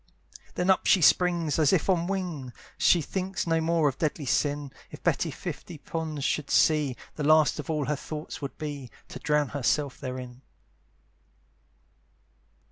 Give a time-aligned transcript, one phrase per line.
[0.55, 4.71] Then up she springs as if on wings; She thinks no more of deadly sin;
[4.89, 9.19] If Betty fifty ponds should see, The last of all her thoughts would be, To
[9.19, 10.41] drown herself therein.